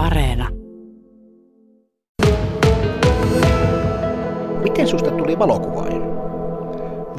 [0.00, 0.48] Areena.
[4.62, 6.00] Miten susta tuli valokuvaaja?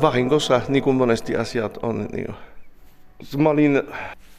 [0.02, 2.07] Vahingossa, niin kuin monesti asiat on.
[2.12, 2.28] Niin
[3.38, 3.81] mä olin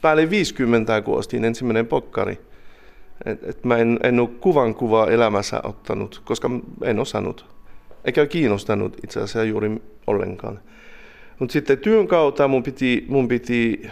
[0.01, 2.41] päälle 50, kun ostin ensimmäinen pokkari.
[3.25, 6.51] Et, et mä en, en ole kuvan kuvaa elämässä ottanut, koska
[6.83, 7.47] en osannut.
[8.05, 10.61] Eikä kiinnostanut itse asiassa juuri ollenkaan.
[11.39, 13.83] Mutta sitten työn kautta mun piti, mun piti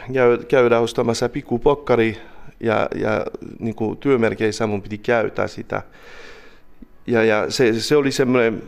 [0.49, 2.17] käydä ostamassa pikku pokkari
[2.61, 3.27] ja, ja
[3.59, 5.83] niin kuin työmerkeissä mun piti käyttää sitä.
[7.07, 8.63] Ja, ja se, se oli semmoinen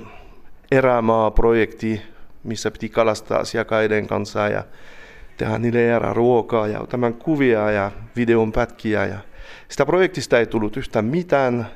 [0.71, 2.03] erämaa-projekti,
[2.45, 4.65] missä piti kalastaa asiakkaiden kanssa ja
[5.37, 9.07] tehdä niille ruokaa ja tämän kuvia ja videon pätkiä.
[9.07, 9.19] Ja
[9.69, 11.67] sitä projektista ei tullut yhtään mitään.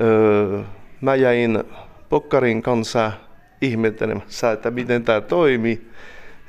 [0.00, 0.62] Öö,
[1.00, 1.64] mä jäin
[2.08, 3.12] Pokkarin kanssa
[3.60, 5.90] ihmettelemässä, että miten tämä toimii.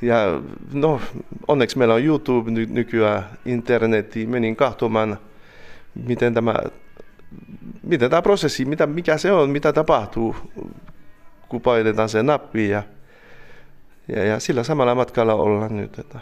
[0.06, 0.42] Ja
[0.74, 1.02] no,
[1.48, 4.28] onneksi meillä on YouTube ny- nykyään, internetti.
[4.28, 5.18] Menin kahtomaan,
[5.96, 6.56] miten tämä,
[7.84, 10.36] miten tämä prosessi, mitä, mikä se on, mitä tapahtuu,
[11.50, 12.70] kun painetaan se nappi.
[12.70, 12.84] Ja,
[14.08, 16.00] ja, ja sillä samalla matkalla ollaan nyt.
[16.00, 16.20] Että.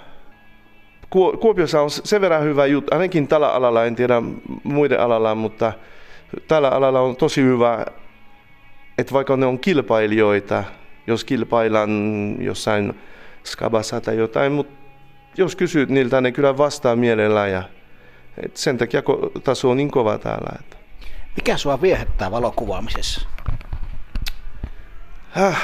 [1.39, 4.21] Kuopiossa on sen verran hyvä juttu, ainakin tällä alalla, en tiedä
[4.63, 5.73] muiden alalla, mutta
[6.47, 7.85] tällä alalla on tosi hyvä,
[8.97, 10.63] että vaikka ne on kilpailijoita,
[11.07, 11.89] jos kilpaillaan
[12.39, 12.93] jossain
[13.43, 14.73] skabassa tai jotain, mutta
[15.37, 17.63] jos kysyt niiltä, ne kyllä vastaa mielellään ja
[18.43, 19.03] et sen takia
[19.43, 20.59] taso on niin kova täällä.
[20.59, 20.77] Että.
[21.35, 23.27] Mikä sua viehättää valokuvaamisessa?
[25.29, 25.61] Häh.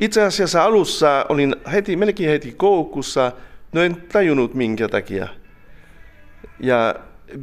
[0.00, 3.32] Itse asiassa alussa olin heti, melkein heti koukussa,
[3.72, 5.28] no en tajunnut minkä takia.
[6.60, 6.94] Ja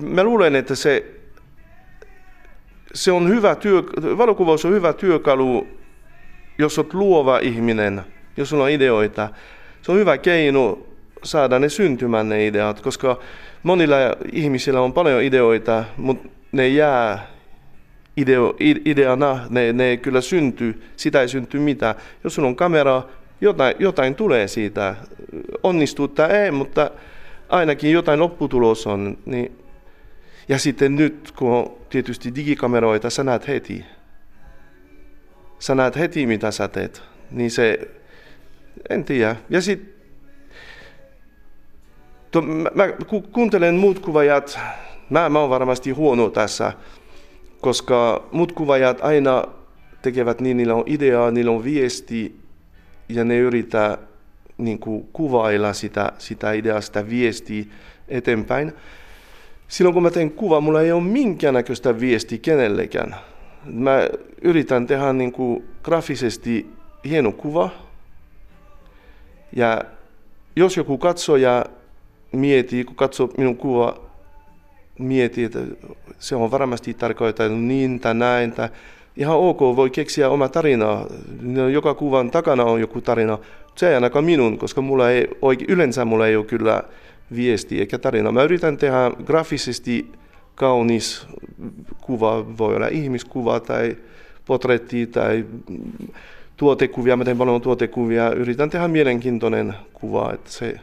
[0.02, 1.12] mä luulen, että se,
[2.94, 3.84] se on hyvä työ,
[4.18, 5.68] valokuvaus on hyvä työkalu,
[6.58, 8.02] jos olet luova ihminen–
[8.38, 9.30] jos sulla on ideoita.
[9.81, 10.80] Se on hyvä keino
[11.23, 13.19] saada ne syntymään ne ideat, koska
[13.64, 13.95] monilla
[14.31, 17.28] ihmisillä on paljon ideoita, mutta ne jää
[18.17, 21.95] ideo, ideana, ne, ne kyllä syntyy, sitä ei synty mitään.
[22.23, 23.03] Jos sulla on kamera,
[23.41, 24.96] jotain, jotain tulee siitä,
[25.63, 26.91] onnistuu tai ei, mutta
[27.50, 29.17] ainakin jotain lopputulos on.
[29.25, 29.57] Niin.
[30.50, 33.85] Ja sitten nyt, kun on tietysti digikameroita, sä näet heti.
[35.59, 37.03] Sä näet heti, mitä sä teet.
[37.31, 37.79] Niin se
[38.90, 39.35] en tiedä.
[39.50, 39.96] Ja sitten
[42.44, 44.59] mä, mä ku, kuuntelen muut kuvajat,
[45.09, 46.73] mä, mä oon varmasti huono tässä,
[47.62, 49.44] koska muut kuvajat aina
[50.01, 52.40] tekevät niin, niillä on idea, niillä on viesti
[53.09, 53.97] ja ne yrittää
[54.57, 57.63] niin kuin, kuvailla sitä, sitä ideaa, sitä viestiä
[58.07, 58.73] eteenpäin.
[59.67, 63.16] Silloin kun mä teen kuva, mulla ei ole minkäännäköistä viestiä kenellekään.
[63.66, 64.09] Mä
[64.41, 66.69] yritän tehdä niin kuin, grafisesti
[67.06, 67.69] hieno kuva,
[69.55, 69.81] ja
[70.55, 71.66] jos joku katsoja
[72.31, 73.97] mietii, kun katsoo minun kuva,
[74.99, 75.59] mietii, että
[76.19, 78.69] se on varmasti tarkoittanut niin tai näin, tai
[79.17, 81.07] ihan ok, voi keksiä oma tarinaa.
[81.71, 83.38] Joka kuvan takana on joku tarina.
[83.75, 85.27] Se ei ainakaan minun, koska mulla ei,
[85.67, 86.83] yleensä mulla ei ole kyllä
[87.35, 88.31] viesti eikä tarina.
[88.31, 90.11] Mä yritän tehdä grafisesti
[90.55, 91.27] kaunis
[92.01, 93.97] kuva, voi olla ihmiskuva tai
[94.45, 95.45] potretti tai
[96.57, 100.79] tuotekuvia, mä teen paljon tuotekuvia, yritän tehdä mielenkiintoinen kuva, että se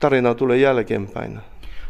[0.00, 1.38] tarina tulee jälkeenpäin.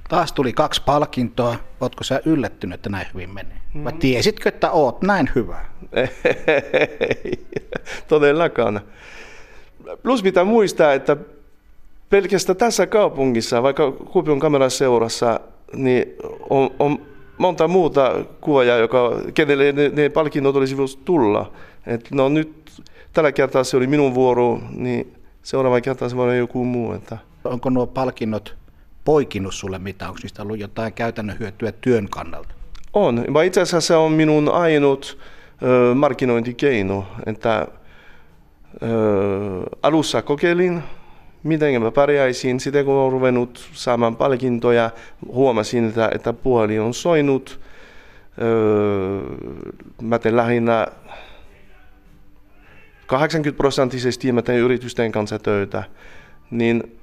[0.09, 1.56] Taas tuli kaksi palkintoa.
[1.81, 3.54] Oletko sä yllättynyt, että näin hyvin meni?
[3.84, 3.98] Vai mm.
[3.98, 5.65] tiesitkö, että oot näin hyvä?
[5.93, 7.47] Ei,
[8.09, 8.81] todellakaan.
[10.03, 11.16] Plus pitää muistaa, että
[12.10, 15.41] pelkästään tässä kaupungissa, vaikka Kuopion kameraseurassa,
[15.75, 16.15] niin
[16.50, 17.09] on, on
[17.41, 21.53] monta muuta kuvaajaa, joka, kenelle ne, ne palkinnot olisi voisi tulla.
[21.87, 26.34] Et no nyt tällä kertaa se oli minun vuoro, niin seuraava kertaa se voi olla
[26.34, 26.93] joku muu.
[26.93, 27.19] Että.
[27.45, 28.56] Onko nuo palkinnot
[29.05, 30.09] poikinut sulle mitä?
[30.09, 32.55] Onko niistä ollut jotain käytännön hyötyä työn kannalta?
[32.93, 33.25] On.
[33.45, 35.19] Itse asiassa se on minun ainut
[35.62, 37.07] ö, markkinointikeino.
[37.27, 37.67] Että,
[38.83, 38.87] ö,
[39.83, 40.83] alussa kokeilin,
[41.43, 42.61] miten mä pärjäisin.
[42.61, 44.91] Sitten kun olen ruvennut saamaan palkintoja,
[45.27, 47.60] huomasin, että, että puhelin on soinut.
[48.42, 49.21] Öö,
[50.03, 50.87] mä teen lähinnä
[53.10, 55.83] 80 prosenttisesti mä teen yritysten kanssa töitä,
[56.51, 57.01] niin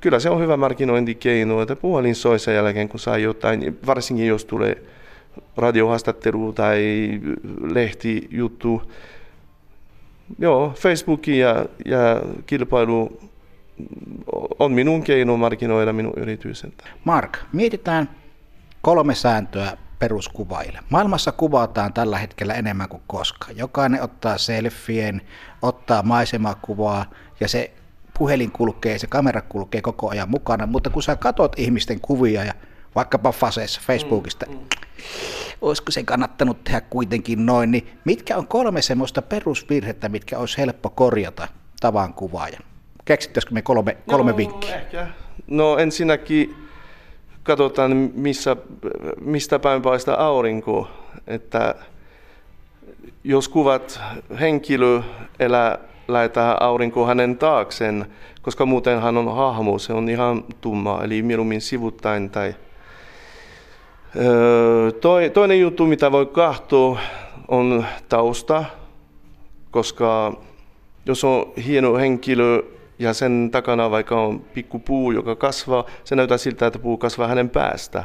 [0.00, 4.44] kyllä se on hyvä markkinointikeino, että puhelin soi sen jälkeen, kun saa jotain, varsinkin jos
[4.44, 4.82] tulee
[5.56, 6.80] radiohaastattelu tai
[7.62, 8.82] lehtijuttu.
[10.38, 13.20] Joo, Facebook ja, ja kilpailu
[14.58, 16.72] on minun keino markkinoida minun yrityksen.
[17.04, 18.10] Mark, mietitään
[18.82, 20.78] kolme sääntöä peruskuvaille.
[20.90, 23.56] Maailmassa kuvataan tällä hetkellä enemmän kuin koskaan.
[23.56, 25.22] Jokainen ottaa selfien,
[25.62, 27.06] ottaa maisemakuvaa
[27.40, 27.72] ja se
[28.18, 32.54] puhelin kulkee, se kamera kulkee koko ajan mukana, mutta kun sä katot ihmisten kuvia ja
[32.94, 34.60] vaikkapa Faseessa, Facebookista, mm, mm.
[35.60, 40.90] olisiko se kannattanut tehdä kuitenkin noin, niin mitkä on kolme semmoista perusvirhettä, mitkä olisi helppo
[40.90, 41.48] korjata
[41.80, 42.62] tavan kuvaajan?
[43.04, 44.76] Keksittäisikö me kolme, kolme no, vinkkiä?
[44.76, 45.06] Ehkä.
[45.46, 46.54] No ensinnäkin
[47.42, 48.56] katsotaan, missä,
[49.20, 50.88] mistä päin paistaa aurinko.
[51.26, 51.74] Että
[53.24, 54.00] jos kuvat
[54.40, 55.02] henkilö
[55.40, 55.78] elää
[56.08, 58.06] lähetään aurinko hänen taakseen,
[58.42, 62.54] koska muuten hän on hahmo, se on ihan tumma, eli mieluummin sivuttain tai
[65.32, 66.98] Toinen juttu, mitä voi katsoa,
[67.48, 68.64] on tausta,
[69.70, 70.32] koska
[71.06, 72.62] jos on hieno henkilö
[73.02, 77.28] ja sen takana vaikka on pikku puu, joka kasvaa, se näyttää siltä, että puu kasvaa
[77.28, 78.04] hänen päästä.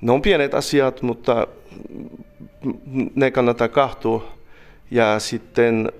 [0.00, 1.46] Ne on pienet asiat, mutta
[3.14, 4.32] ne kannattaa katsoa.
[4.90, 5.92] Ja sitten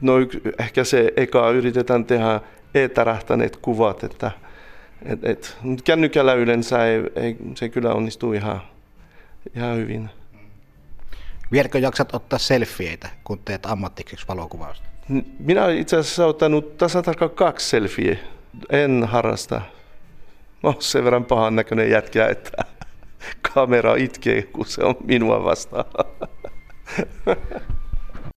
[0.00, 0.12] no,
[0.58, 2.40] ehkä se eka yritetään tehdä
[2.74, 4.30] etärähtäneet kuvat, että
[5.04, 8.62] et, et, kännykällä yleensä ei, ei, se kyllä onnistuu ihan,
[9.56, 10.10] ihan hyvin.
[11.52, 14.93] Vieläkö jaksat ottaa selfieitä, kun teet ammattiksiksi valokuvausta?
[15.38, 18.16] Minä olen itse asiassa ottanut tasan tarkkaan kaksi selfieä.
[18.70, 19.60] En harrasta.
[20.62, 22.64] Mä sen verran pahan näköinen jätkä, että
[23.54, 25.84] kamera itkee, kun se on minua vastaan.